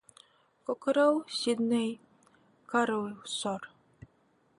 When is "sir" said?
3.23-3.59